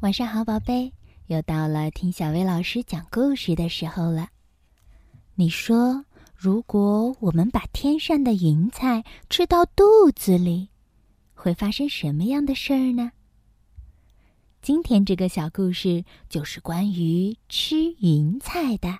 [0.00, 0.92] 晚上好，宝贝，
[1.26, 4.28] 又到了听小薇老师讲故事的时候了。
[5.34, 6.04] 你说，
[6.36, 9.82] 如果我们把天上的云彩吃到肚
[10.14, 10.68] 子里，
[11.34, 13.10] 会发生什么样的事儿呢？
[14.60, 18.98] 今天这个小故事就是关于吃云彩的，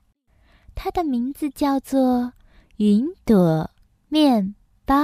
[0.75, 2.01] 它的名字叫做
[2.77, 3.71] 《云朵
[4.09, 4.55] 面
[4.87, 4.95] 包》。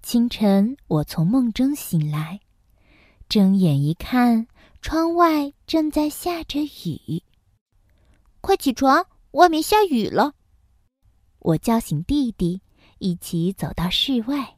[0.00, 2.40] 清晨，我从梦中醒来。
[3.28, 4.46] 睁眼一看，
[4.80, 7.22] 窗外正在下着雨。
[8.40, 10.34] 快起床，外面下雨了！
[11.40, 12.60] 我叫醒弟弟，
[12.98, 14.56] 一起走到室外。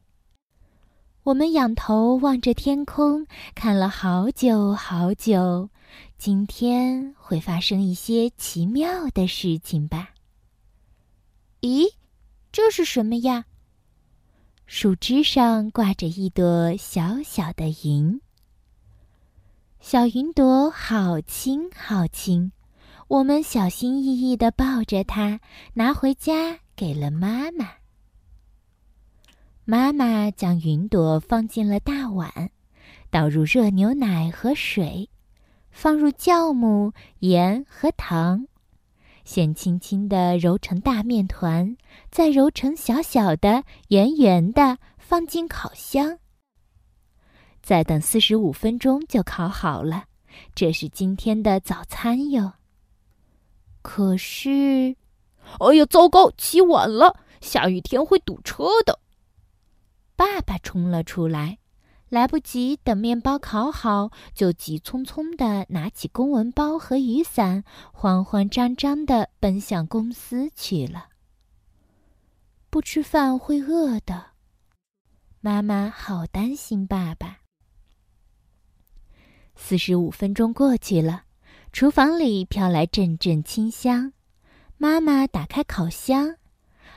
[1.23, 5.69] 我们仰头望着天空，看了好久好久。
[6.17, 10.13] 今天会发生一些奇妙的事情吧？
[11.61, 11.93] 咦，
[12.51, 13.45] 这是什么呀？
[14.67, 18.21] 树枝上挂着一朵小小的云。
[19.81, 22.51] 小云朵好轻好轻，
[23.07, 25.39] 我们小心翼翼地抱着它，
[25.73, 27.69] 拿回家给了妈妈。
[29.63, 32.49] 妈妈将云朵放进了大碗，
[33.09, 35.09] 倒入热牛奶和水，
[35.71, 38.47] 放入酵母、盐和糖，
[39.23, 41.77] 先轻轻地揉成大面团，
[42.11, 46.19] 再揉成小小的、圆圆的，放进烤箱。
[47.61, 50.05] 再等四十五分钟就烤好了，
[50.55, 52.53] 这是今天的早餐哟。
[53.81, 54.95] 可是，
[55.59, 58.99] 哎呀，糟糕，起晚了，下雨天会堵车的。
[60.15, 61.59] 爸爸冲了出来，
[62.09, 71.07] 来不及等面包烤好，就急匆匆地拿起公文包和雨伞，慌慌张张地奔向公司去了。
[72.69, 74.31] 不吃饭会饿的，
[75.39, 77.28] 妈妈好担心爸爸。
[79.61, 81.23] 四十五分钟过去了，
[81.71, 84.13] 厨房里飘来阵阵清香。
[84.77, 86.37] 妈妈打开烤箱，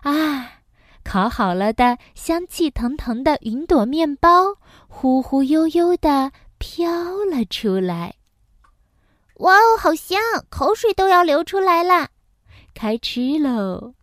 [0.02, 0.62] 啊，
[1.02, 4.56] 烤好了的香气腾腾的云朵面包
[4.86, 6.88] 忽忽悠悠的飘
[7.24, 8.14] 了出来。
[9.38, 10.18] 哇哦，好香，
[10.48, 12.08] 口水都要流出来了！
[12.72, 13.94] 开吃喽！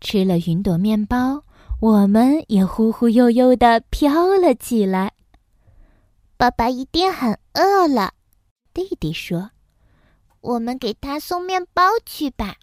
[0.00, 1.44] 吃了云朵面包，
[1.80, 5.12] 我们也忽忽悠悠的飘了起来。
[6.36, 8.14] 爸爸一定很饿了，
[8.72, 9.52] 弟弟说
[10.42, 12.56] ：“我们给他送面包去吧。”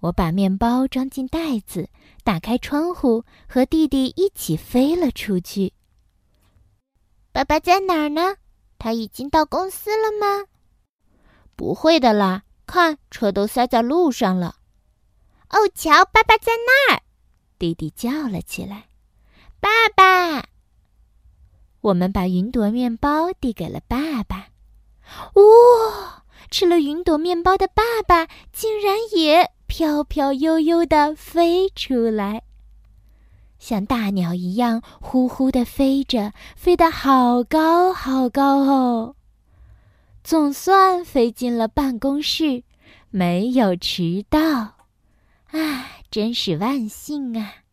[0.00, 1.88] 我把面包装进袋子，
[2.22, 5.72] 打开窗户，和弟弟一起飞了出去。
[7.32, 8.36] 爸爸在哪儿呢？
[8.78, 10.46] 他已经到公司了吗？
[11.56, 14.56] 不会的啦，看车都塞在路上了。
[15.48, 17.02] 哦，瞧，爸爸在那儿！
[17.58, 18.88] 弟弟叫了起来
[19.58, 20.43] ：“爸爸！”
[21.84, 24.48] 我们把云朵面包递给了爸爸。
[25.34, 26.24] 哇！
[26.50, 32.42] 吃了云朵面包的爸爸竟然也飘飘悠悠的飞出来，
[33.58, 39.16] 像大鸟一样呼呼的飞着，飞得好高好高哦！
[40.22, 42.62] 总算飞进了办公室，
[43.10, 44.40] 没有迟到，
[45.50, 47.63] 啊，真是万幸啊！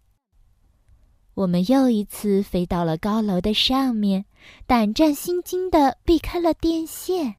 [1.42, 4.26] 我们又一次飞到了高楼的上面，
[4.68, 7.38] 胆战心惊地避开了电线，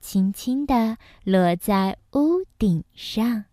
[0.00, 3.44] 轻轻地落在屋顶上。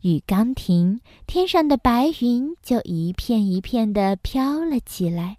[0.00, 5.38] 雨刚停，天上的白云就一片一片地飘了起来。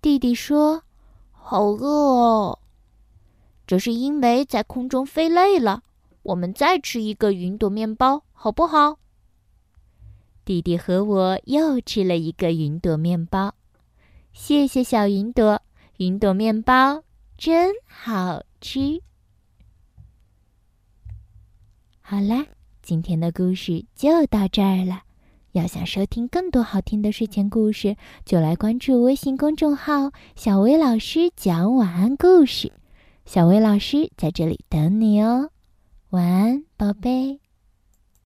[0.00, 0.82] 弟弟说
[1.30, 2.58] ：“好饿哦。”
[3.66, 5.82] 这是因为在空中飞累了。
[6.22, 8.98] 我们再吃一个云朵面包，好不好？
[10.46, 13.52] 弟弟和我又吃了一个云朵面包，
[14.32, 15.60] 谢谢小云朵，
[15.96, 17.02] 云朵面包
[17.36, 19.02] 真好吃。
[22.00, 22.46] 好啦，
[22.80, 25.02] 今天的故事就到这儿了。
[25.50, 32.72] 要想收听更多好听的睡前故事，就来关注微信公众号“小薇老师讲晚安故事”。
[33.26, 35.50] 小薇老师在这里等你哦，
[36.10, 37.40] 晚安，宝贝。